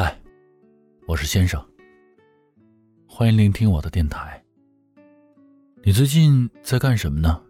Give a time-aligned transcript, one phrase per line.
[0.00, 0.16] 嗨，
[1.08, 1.60] 我是先生，
[3.04, 4.40] 欢迎聆听我的电台。
[5.82, 7.42] 你最近在干什么呢？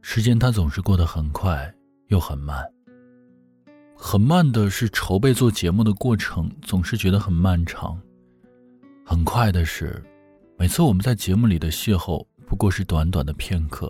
[0.00, 1.72] 时间它总是过得很快
[2.08, 2.68] 又很慢。
[3.94, 7.96] 很慢的是筹备做节目的过程，总是觉得很漫长；
[9.06, 10.02] 很快的是，
[10.58, 13.88] 每次我们在节目里的邂逅不过是短短的片刻。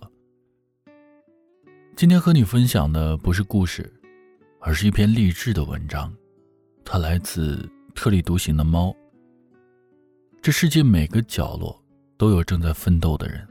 [1.97, 3.91] 今天和你分享的不是故事，
[4.61, 6.15] 而是一篇励志的文章。
[6.85, 8.95] 它来自特立独行的猫。
[10.41, 11.81] 这世界每个角落
[12.17, 13.47] 都有正在奋斗的人。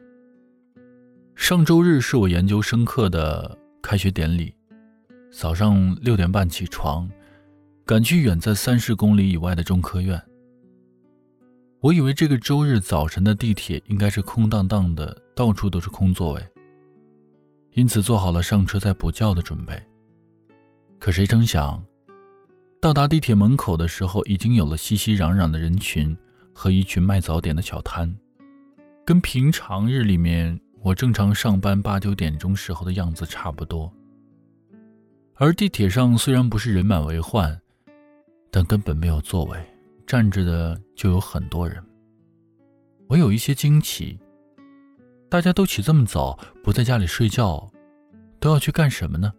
[1.36, 4.54] 上周日是我研究生课的开学典礼，
[5.32, 7.10] 早上六点半起床，
[7.86, 10.22] 赶去远在三十公里以外的中科院。
[11.80, 16.48] 我以为这个周日早晨的地铁应该是空荡荡的，到处都是空座位，
[17.72, 19.82] 因此做好了上车再补觉的准备。
[21.00, 21.84] 可谁成想。
[22.82, 26.18] 到达地铁门口的时候，已经有了熙熙攘攘的人群
[26.52, 28.12] 和一群卖早点的小摊，
[29.06, 33.94] 跟平常日里面我正常上班八九点钟时候的样子差不多。
[35.36, 37.56] 而地铁上虽然不是人满为患，
[38.50, 39.64] 但根本没有座位，
[40.08, 41.80] 站着的就有很多人。
[43.08, 44.18] 我有一些惊奇，
[45.30, 47.72] 大家都起这么早，不在家里睡觉，
[48.40, 49.32] 都要去干什么呢？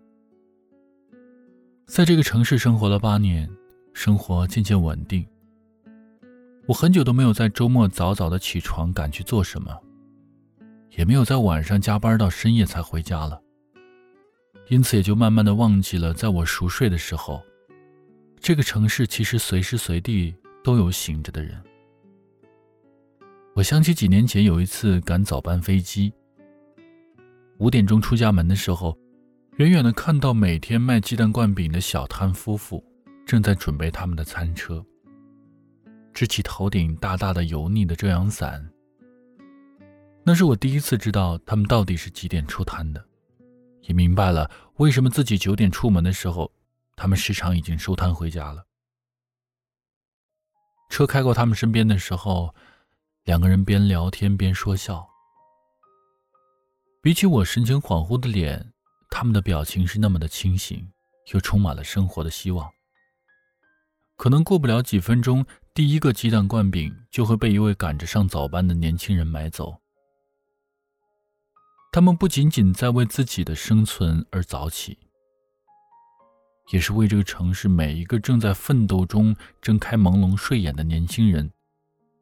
[1.87, 3.49] 在这个城市生活了八年，
[3.93, 5.27] 生活渐渐稳定。
[6.67, 9.77] 我很久都没有在周末早早的起床赶去做什么，
[10.97, 13.39] 也没有在晚上加班到深夜才回家了。
[14.69, 17.43] 因此，也就慢慢的忘记了，在我熟睡的时候，
[18.41, 21.61] 这个城市其实随时随地都有醒着的人。
[23.55, 26.11] 我想起几年前有一次赶早班飞机，
[27.59, 28.97] 五点钟出家门的时候。
[29.57, 32.83] 远远的看到每天卖鸡蛋灌饼的小摊夫妇，
[33.27, 34.83] 正在准备他们的餐车。
[36.15, 38.67] 支起头顶大大的油腻的遮阳伞。
[40.25, 43.05] 那是我第一次知道他们到底是几点出摊的，
[43.83, 46.51] 也明白了为什么自己九点出门的时候，
[46.97, 48.65] 他们时常已经收摊回家了。
[50.89, 52.55] 车开过他们身边的时候，
[53.25, 55.07] 两个人边聊天边说笑。
[57.03, 58.72] 比起我神情恍惚的脸。
[59.15, 60.91] 他们的表情是那么的清醒，
[61.35, 62.73] 又充满了生活的希望。
[64.17, 69.77] 可能过不了几分钟，第一个鸡蛋灌饼就会被一位赶着上早班的年轻人买走。
[71.93, 74.99] 他们不仅仅在为自己的生存而早起，
[76.73, 81.53] 也是为这个城市每一个正在奋斗中睁开朦胧睡眼的年轻人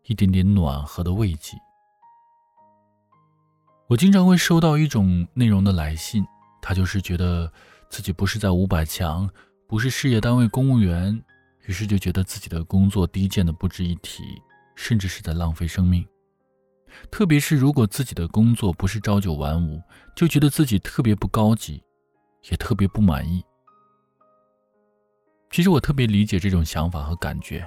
[0.06, 1.56] 一点点暖和的慰藉。
[3.86, 6.26] 我经常会收到一种内容的来信。
[6.60, 7.50] 他就是觉得
[7.88, 9.28] 自己不是在五百强，
[9.66, 11.20] 不是事业单位公务员，
[11.66, 14.22] 于是就觉得自己的工作低贱的不值一提，
[14.74, 16.06] 甚至是在浪费生命。
[17.10, 19.80] 特别是如果自己的工作不是朝九晚五，
[20.14, 21.82] 就觉得自己特别不高级，
[22.50, 23.42] 也特别不满意。
[25.50, 27.66] 其实我特别理解这种想法和感觉，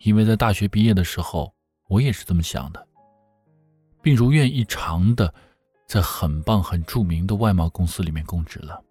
[0.00, 1.52] 因为在大学毕业的时候，
[1.88, 2.86] 我也是这么想的，
[4.02, 5.32] 并如愿以偿的。
[5.86, 8.82] 在很棒、很著名的外贸公司里面供职了。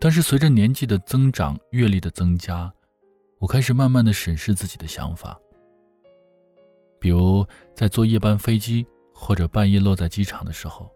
[0.00, 2.72] 但是随着年纪的增长、阅历的增加，
[3.38, 5.38] 我开始慢慢的审视自己的想法。
[6.98, 7.44] 比如
[7.74, 10.90] 在坐夜班飞机或者半夜落在机场的时候，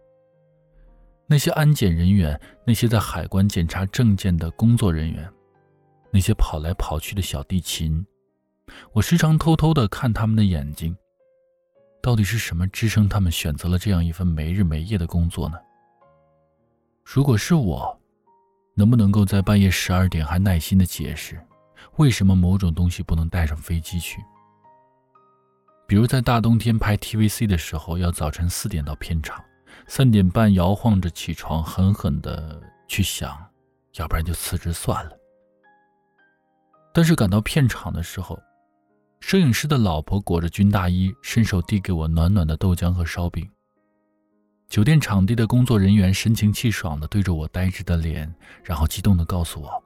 [1.27, 5.29] 那些安检人员、那些在海关检查证件的工作人员、
[6.11, 8.05] 那些跑来跑去的小地勤，
[8.93, 10.95] 我时常偷偷的看他们的眼睛。
[12.07, 15.57] 到底是什么支撑他们选择了这样一份没日没夜的工作呢？
[17.03, 17.99] 如果是我，
[18.75, 21.37] 能不能够在半夜十二点还耐心的解释，
[21.97, 24.23] 为什么某种东西不能带上飞机去？
[25.85, 29.43] 比如在大冬天拍 TVC 的时候，要早晨四点到片场，
[29.85, 33.37] 三点半摇晃着起床，狠狠的去想，
[33.95, 35.11] 要不然就辞职算了。
[36.93, 38.39] 但是赶到片场的时候，
[39.27, 43.45] 摄影师的老婆裹着军大衣，伸手递给我暖暖的豆浆和烧饼。
[44.69, 48.33] 酒店场地的工作人员神清气爽地对着我呆滞的脸，
[48.63, 49.83] 然后激动地告诉我，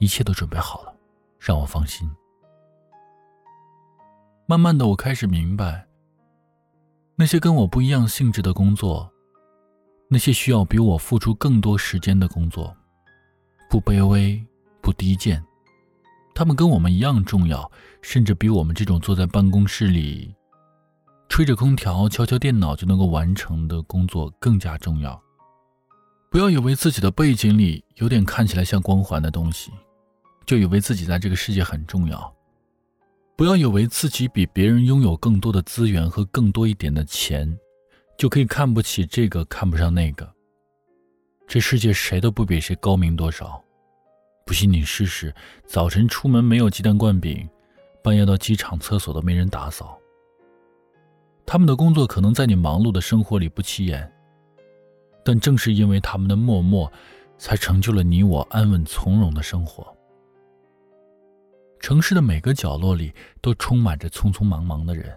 [0.00, 0.94] 一切都准备好了，
[1.38, 2.06] 让我放心。
[4.44, 5.86] 慢慢的，我开始明白，
[7.16, 9.10] 那些跟我不一样性质的工作，
[10.08, 12.76] 那些需要比我付出更多时间的工作，
[13.70, 14.46] 不卑微，
[14.82, 15.42] 不低贱。
[16.34, 17.70] 他们跟我们一样重要，
[18.02, 20.34] 甚至比我们这种坐在办公室里，
[21.28, 25.20] 吹着空调、敲敲电脑就能够完成的工作更加重要。
[26.30, 29.70] 不要以为自己的背景里有点看起来像光环的东西，
[30.44, 32.34] 就以为自己在这个世界很重要。
[33.36, 37.56] 不要以为自己比别人拥有更多的资源和更多一点的钱，
[38.18, 40.28] 就可以看不起这个看不上那个。
[41.46, 43.63] 这世界谁都不比谁高明多少。
[44.44, 45.34] 不信你试试，
[45.66, 47.48] 早晨出门没有鸡蛋灌饼，
[48.02, 49.98] 半夜到机场厕所都没人打扫。
[51.46, 54.10] 他们的工作可能在你忙碌的生活里不起眼，
[55.24, 56.90] 但正是因为他们的默默，
[57.38, 59.86] 才成就了你我安稳从容的生活。
[61.80, 65.14] 城市的每个角落里都充满着匆匆忙忙的人，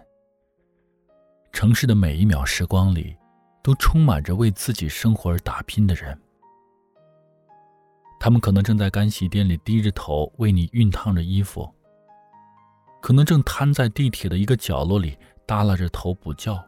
[1.52, 3.16] 城市的每一秒时光里，
[3.62, 6.18] 都充满着为自己生活而打拼的人。
[8.20, 11.72] 他们可能正在干洗店里低着头为你熨烫着衣服，
[13.00, 15.16] 可能正瘫在地铁的一个角落里
[15.46, 16.60] 耷拉着头补觉，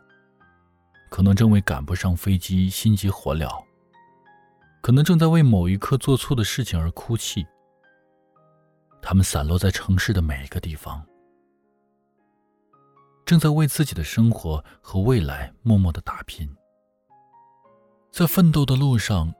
[1.11, 3.64] 可能正为赶不上飞机心急火燎，
[4.81, 7.44] 可能正在为某一刻做错的事情而哭泣。
[9.02, 11.05] 他们散落在城市的每一个地方，
[13.26, 16.49] 正在为自己的生活和未来默默的打拼。
[18.12, 19.32] 在奋斗的路上，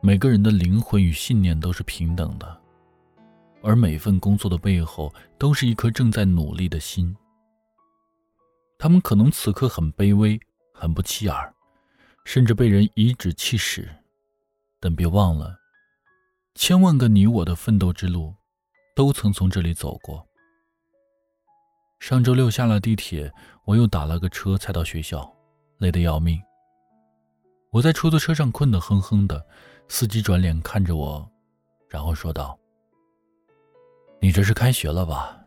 [0.00, 2.60] 每个人的灵魂与信念都是平等的，
[3.62, 7.16] 而每份工作的背后，都是一颗正在努力的心。
[8.78, 10.38] 他们可能此刻很卑微，
[10.72, 11.34] 很不起眼，
[12.24, 13.88] 甚至被人颐指气使，
[14.80, 15.56] 但别忘了，
[16.54, 18.34] 千万个你我的奋斗之路。
[18.94, 20.26] 都曾从这里走过。
[22.00, 23.30] 上周六下了地铁，
[23.66, 25.30] 我又打了个车才到学校，
[25.76, 26.40] 累得要命。
[27.70, 29.46] 我在出租车上困得哼哼的，
[29.88, 31.28] 司机转脸看着我，
[31.88, 32.58] 然后说道
[34.20, 35.38] ：“你这是开学了吧？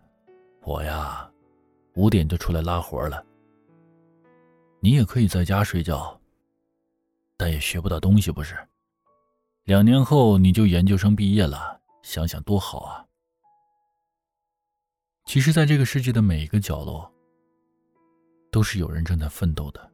[0.62, 1.30] 我呀，
[1.96, 3.24] 五点就出来拉活了。
[4.80, 6.20] 你也可以在家睡觉，
[7.36, 8.56] 但也学不到东西，不是？
[9.66, 13.06] 两年后你就研究生毕业了，想想多好啊！”
[15.26, 17.12] 其实，在这个世界的每一个角落，
[18.52, 19.92] 都是有人正在奋斗的。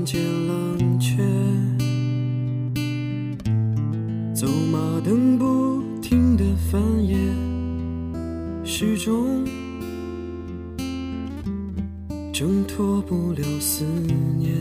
[0.00, 1.22] 渐渐冷却，
[4.34, 7.16] 走马灯不停的翻页，
[8.64, 9.44] 始终
[12.32, 13.84] 挣脱不了思
[14.38, 14.56] 念。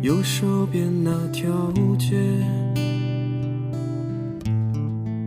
[0.00, 2.20] 右手边那条街，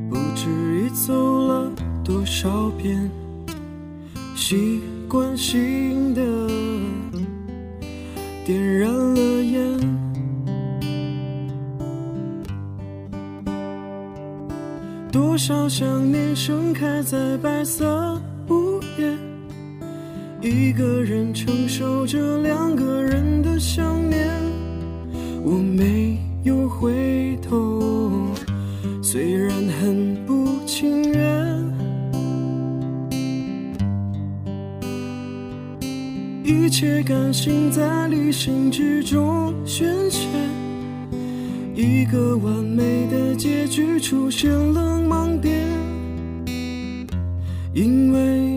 [0.09, 1.71] 不知已走了
[2.03, 3.09] 多少遍。
[4.35, 6.21] 习惯性的
[8.45, 9.79] 点燃了烟，
[15.09, 19.17] 多少想念盛开在白色午夜，
[20.41, 24.29] 一个人承受着两个人的想念，
[25.43, 28.27] 我没有回头，
[29.01, 29.50] 虽然
[29.81, 30.14] 很
[36.77, 40.27] 切感性在理性之中宣泄，
[41.74, 45.65] 一个完美的结局出现了盲点，
[47.74, 48.54] 因为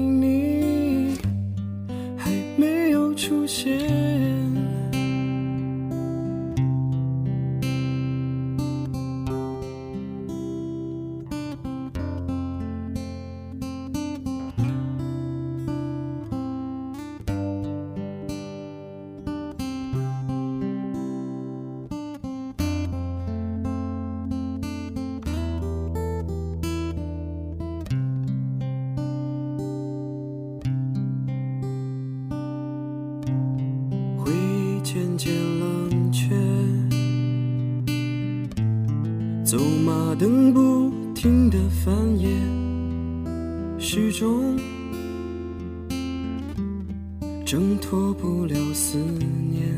[40.19, 42.29] 灯不停的翻页，
[43.79, 44.59] 始终
[47.47, 49.69] 挣脱不了思念。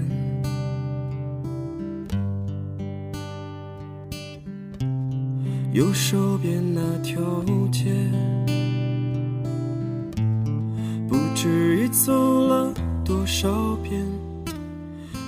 [5.74, 7.20] 右手边那条
[7.70, 7.92] 街，
[11.06, 12.72] 不知已走了
[13.04, 14.02] 多少遍。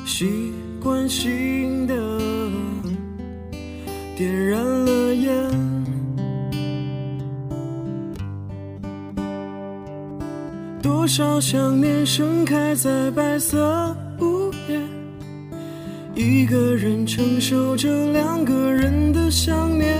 [0.06, 1.94] 习惯性的
[4.22, 5.34] 点燃了烟
[10.80, 14.80] 多少想念盛开在白色屋檐
[16.14, 19.98] 一个人承受着两个人的想念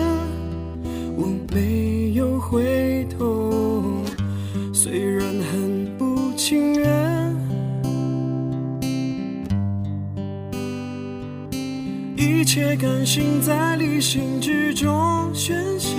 [1.16, 4.04] 我没有回头
[4.72, 6.81] 虽然很不情愿。
[12.52, 15.96] 一切感性在理性之中宣泄。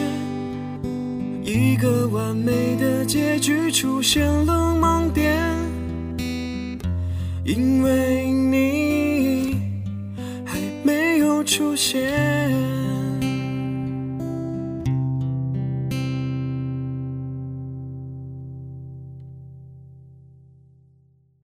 [1.41, 5.35] 一个完美的结局出现了盲点，
[7.43, 9.55] 因为你
[10.45, 12.82] 还没有出现。